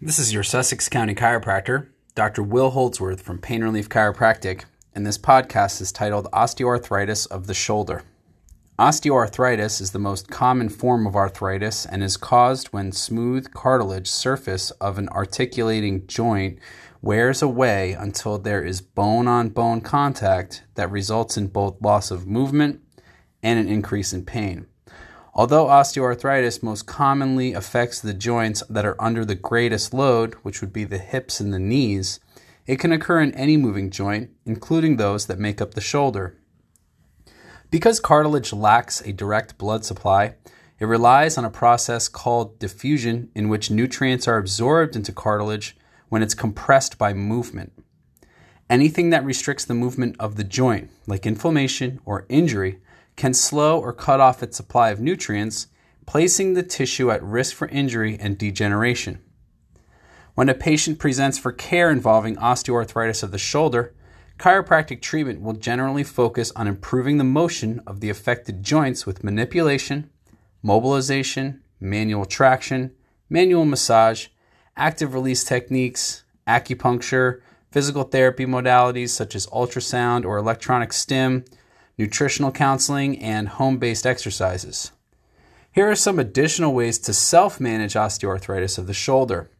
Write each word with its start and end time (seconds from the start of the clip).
This 0.00 0.18
is 0.18 0.34
your 0.34 0.42
Sussex 0.42 0.88
County 0.88 1.14
chiropractor, 1.14 1.86
Dr. 2.16 2.42
Will 2.42 2.70
Holdsworth 2.70 3.22
from 3.22 3.38
Pain 3.38 3.62
Relief 3.62 3.88
Chiropractic, 3.88 4.64
and 4.92 5.06
this 5.06 5.16
podcast 5.16 5.80
is 5.80 5.92
titled 5.92 6.28
Osteoarthritis 6.32 7.28
of 7.28 7.46
the 7.46 7.54
Shoulder. 7.54 8.02
Osteoarthritis 8.76 9.80
is 9.80 9.92
the 9.92 10.00
most 10.00 10.28
common 10.28 10.68
form 10.68 11.06
of 11.06 11.14
arthritis 11.14 11.86
and 11.86 12.02
is 12.02 12.16
caused 12.16 12.68
when 12.68 12.90
smooth 12.90 13.54
cartilage 13.54 14.08
surface 14.08 14.72
of 14.72 14.98
an 14.98 15.08
articulating 15.10 16.08
joint 16.08 16.58
wears 17.00 17.40
away 17.40 17.92
until 17.92 18.36
there 18.36 18.64
is 18.64 18.80
bone 18.80 19.28
on 19.28 19.48
bone 19.48 19.80
contact 19.80 20.64
that 20.74 20.90
results 20.90 21.36
in 21.36 21.46
both 21.46 21.80
loss 21.80 22.10
of 22.10 22.26
movement 22.26 22.80
and 23.44 23.60
an 23.60 23.68
increase 23.68 24.12
in 24.12 24.24
pain. 24.24 24.66
Although 25.36 25.66
osteoarthritis 25.66 26.62
most 26.62 26.86
commonly 26.86 27.54
affects 27.54 28.00
the 28.00 28.14
joints 28.14 28.62
that 28.70 28.86
are 28.86 29.00
under 29.02 29.24
the 29.24 29.34
greatest 29.34 29.92
load, 29.92 30.34
which 30.42 30.60
would 30.60 30.72
be 30.72 30.84
the 30.84 30.98
hips 30.98 31.40
and 31.40 31.52
the 31.52 31.58
knees, 31.58 32.20
it 32.66 32.78
can 32.78 32.92
occur 32.92 33.20
in 33.20 33.34
any 33.34 33.56
moving 33.56 33.90
joint, 33.90 34.30
including 34.46 34.96
those 34.96 35.26
that 35.26 35.40
make 35.40 35.60
up 35.60 35.74
the 35.74 35.80
shoulder. 35.80 36.36
Because 37.70 37.98
cartilage 37.98 38.52
lacks 38.52 39.00
a 39.00 39.12
direct 39.12 39.58
blood 39.58 39.84
supply, 39.84 40.36
it 40.78 40.84
relies 40.84 41.36
on 41.36 41.44
a 41.44 41.50
process 41.50 42.06
called 42.08 42.58
diffusion, 42.60 43.30
in 43.34 43.48
which 43.48 43.70
nutrients 43.70 44.28
are 44.28 44.38
absorbed 44.38 44.94
into 44.94 45.12
cartilage 45.12 45.76
when 46.08 46.22
it's 46.22 46.34
compressed 46.34 46.96
by 46.96 47.12
movement. 47.12 47.72
Anything 48.70 49.10
that 49.10 49.24
restricts 49.24 49.64
the 49.64 49.74
movement 49.74 50.14
of 50.20 50.36
the 50.36 50.44
joint, 50.44 50.90
like 51.06 51.26
inflammation 51.26 52.00
or 52.04 52.24
injury, 52.28 52.78
can 53.16 53.34
slow 53.34 53.80
or 53.80 53.92
cut 53.92 54.20
off 54.20 54.42
its 54.42 54.56
supply 54.56 54.90
of 54.90 55.00
nutrients, 55.00 55.68
placing 56.06 56.54
the 56.54 56.62
tissue 56.62 57.10
at 57.10 57.22
risk 57.22 57.54
for 57.54 57.68
injury 57.68 58.16
and 58.20 58.36
degeneration. 58.36 59.20
When 60.34 60.48
a 60.48 60.54
patient 60.54 60.98
presents 60.98 61.38
for 61.38 61.52
care 61.52 61.90
involving 61.90 62.36
osteoarthritis 62.36 63.22
of 63.22 63.30
the 63.30 63.38
shoulder, 63.38 63.94
Chiropractic 64.38 65.00
treatment 65.00 65.40
will 65.40 65.52
generally 65.52 66.02
focus 66.02 66.50
on 66.56 66.66
improving 66.66 67.18
the 67.18 67.24
motion 67.24 67.80
of 67.86 68.00
the 68.00 68.10
affected 68.10 68.62
joints 68.62 69.06
with 69.06 69.22
manipulation, 69.22 70.10
mobilization, 70.62 71.62
manual 71.78 72.24
traction, 72.24 72.90
manual 73.30 73.64
massage, 73.64 74.26
active 74.76 75.14
release 75.14 75.44
techniques, 75.44 76.24
acupuncture, 76.48 77.40
physical 77.70 78.02
therapy 78.02 78.44
modalities 78.44 79.10
such 79.10 79.34
as 79.34 79.46
ultrasound 79.48 80.24
or 80.24 80.36
electronic 80.36 80.92
stim, 80.92 81.44
nutritional 81.98 82.52
counseling, 82.52 83.18
and 83.18 83.48
home 83.48 83.78
based 83.78 84.06
exercises. 84.06 84.92
Here 85.72 85.90
are 85.90 85.96
some 85.96 86.18
additional 86.18 86.72
ways 86.72 86.98
to 87.00 87.12
self 87.12 87.60
manage 87.60 87.94
osteoarthritis 87.94 88.78
of 88.78 88.86
the 88.86 88.94
shoulder. 88.94 89.50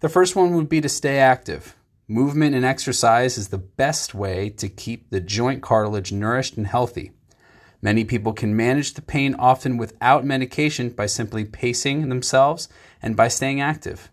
The 0.00 0.08
first 0.08 0.34
one 0.34 0.54
would 0.54 0.68
be 0.68 0.80
to 0.80 0.88
stay 0.88 1.18
active. 1.18 1.76
Movement 2.08 2.56
and 2.56 2.64
exercise 2.64 3.38
is 3.38 3.48
the 3.48 3.58
best 3.58 4.14
way 4.14 4.50
to 4.50 4.68
keep 4.68 5.10
the 5.10 5.20
joint 5.20 5.62
cartilage 5.62 6.10
nourished 6.10 6.56
and 6.56 6.66
healthy. 6.66 7.12
Many 7.82 8.04
people 8.04 8.32
can 8.32 8.56
manage 8.56 8.94
the 8.94 9.02
pain 9.02 9.34
often 9.38 9.76
without 9.76 10.24
medication 10.24 10.90
by 10.90 11.06
simply 11.06 11.44
pacing 11.44 12.08
themselves 12.08 12.68
and 13.00 13.16
by 13.16 13.28
staying 13.28 13.60
active. 13.60 14.10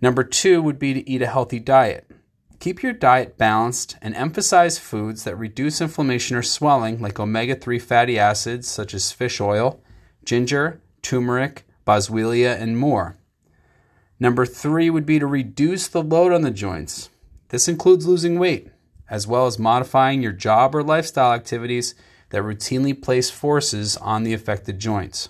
Number 0.00 0.24
two 0.24 0.62
would 0.62 0.78
be 0.78 0.94
to 0.94 1.08
eat 1.08 1.22
a 1.22 1.26
healthy 1.26 1.58
diet. 1.58 2.10
Keep 2.66 2.82
your 2.82 2.94
diet 2.94 3.38
balanced 3.38 3.96
and 4.02 4.12
emphasize 4.16 4.76
foods 4.76 5.22
that 5.22 5.36
reduce 5.36 5.80
inflammation 5.80 6.36
or 6.36 6.42
swelling, 6.42 7.00
like 7.00 7.20
omega 7.20 7.54
3 7.54 7.78
fatty 7.78 8.18
acids 8.18 8.66
such 8.66 8.92
as 8.92 9.12
fish 9.12 9.40
oil, 9.40 9.80
ginger, 10.24 10.82
turmeric, 11.00 11.64
boswellia, 11.86 12.60
and 12.60 12.76
more. 12.76 13.18
Number 14.18 14.44
three 14.44 14.90
would 14.90 15.06
be 15.06 15.20
to 15.20 15.28
reduce 15.28 15.86
the 15.86 16.02
load 16.02 16.32
on 16.32 16.42
the 16.42 16.50
joints. 16.50 17.08
This 17.50 17.68
includes 17.68 18.04
losing 18.04 18.36
weight, 18.36 18.72
as 19.08 19.28
well 19.28 19.46
as 19.46 19.60
modifying 19.60 20.20
your 20.20 20.32
job 20.32 20.74
or 20.74 20.82
lifestyle 20.82 21.34
activities 21.34 21.94
that 22.30 22.42
routinely 22.42 23.00
place 23.00 23.30
forces 23.30 23.96
on 23.98 24.24
the 24.24 24.34
affected 24.34 24.80
joints. 24.80 25.28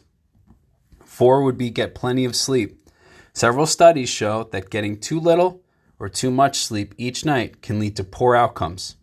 Four 1.05 1.43
would 1.43 1.59
be 1.59 1.69
get 1.69 1.95
plenty 1.95 2.25
of 2.25 2.35
sleep. 2.35 2.89
Several 3.35 3.67
studies 3.67 4.09
show 4.09 4.45
that 4.53 4.71
getting 4.71 4.99
too 4.99 5.21
little 5.21 5.61
or 5.99 6.09
too 6.09 6.31
much 6.31 6.59
sleep 6.59 6.95
each 6.99 7.25
night 7.25 7.62
can 7.62 7.79
lead 7.79 7.97
to 7.97 8.05
poor 8.05 8.34
outcomes. 8.34 8.97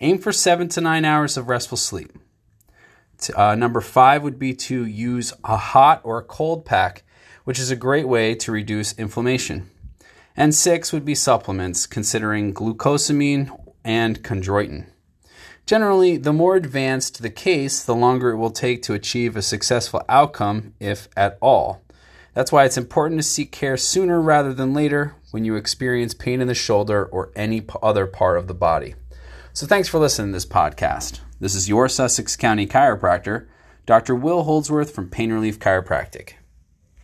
Aim 0.00 0.18
for 0.18 0.32
seven 0.32 0.68
to 0.68 0.80
nine 0.80 1.04
hours 1.04 1.36
of 1.36 1.48
restful 1.48 1.78
sleep. 1.78 2.12
Uh, 3.34 3.54
number 3.54 3.80
five 3.80 4.22
would 4.22 4.38
be 4.38 4.52
to 4.52 4.84
use 4.84 5.32
a 5.42 5.56
hot 5.56 6.00
or 6.04 6.18
a 6.18 6.24
cold 6.24 6.64
pack 6.64 7.02
which 7.46 7.60
is 7.60 7.70
a 7.70 7.76
great 7.76 8.08
way 8.08 8.34
to 8.34 8.50
reduce 8.50 8.92
inflammation. 8.98 9.70
And 10.36 10.52
six 10.52 10.92
would 10.92 11.04
be 11.04 11.14
supplements, 11.14 11.86
considering 11.86 12.52
glucosamine 12.52 13.56
and 13.84 14.20
chondroitin. 14.24 14.86
Generally, 15.64 16.18
the 16.18 16.32
more 16.32 16.56
advanced 16.56 17.22
the 17.22 17.30
case, 17.30 17.84
the 17.84 17.94
longer 17.94 18.30
it 18.30 18.36
will 18.36 18.50
take 18.50 18.82
to 18.82 18.94
achieve 18.94 19.36
a 19.36 19.42
successful 19.42 20.02
outcome, 20.08 20.74
if 20.80 21.08
at 21.16 21.38
all. 21.40 21.82
That's 22.34 22.50
why 22.50 22.64
it's 22.64 22.76
important 22.76 23.20
to 23.20 23.22
seek 23.22 23.52
care 23.52 23.76
sooner 23.76 24.20
rather 24.20 24.52
than 24.52 24.74
later 24.74 25.14
when 25.36 25.44
you 25.44 25.54
experience 25.54 26.14
pain 26.14 26.40
in 26.40 26.48
the 26.48 26.54
shoulder 26.54 27.04
or 27.04 27.30
any 27.36 27.62
other 27.82 28.06
part 28.06 28.38
of 28.38 28.46
the 28.46 28.54
body. 28.54 28.94
So, 29.52 29.66
thanks 29.66 29.86
for 29.86 29.98
listening 29.98 30.28
to 30.28 30.32
this 30.32 30.46
podcast. 30.46 31.20
This 31.40 31.54
is 31.54 31.68
your 31.68 31.90
Sussex 31.90 32.36
County 32.36 32.66
chiropractor, 32.66 33.46
Dr. 33.84 34.14
Will 34.14 34.44
Holdsworth 34.44 34.94
from 34.94 35.10
Pain 35.10 35.30
Relief 35.30 35.58
Chiropractic. 35.58 36.36